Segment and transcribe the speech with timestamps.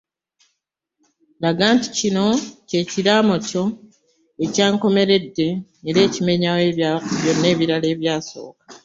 [1.41, 2.25] Laga nti kino
[2.67, 3.63] ky’ekiraamo kyo
[4.43, 5.47] eky’enkomeredde
[5.87, 8.65] era ekimenyawo byonna ebirala ebyasooka.